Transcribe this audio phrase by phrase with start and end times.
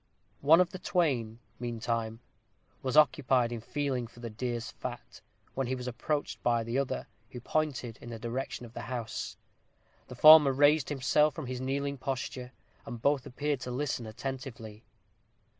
[0.41, 2.21] One of the twain, meantime,
[2.81, 5.21] was occupied in feeling for the deer's fat,
[5.53, 9.37] when he was approached by the other, who pointed in the direction of the house.
[10.07, 12.51] The former raised himself from his kneeling posture,
[12.83, 14.81] and both appeared to listen attentively.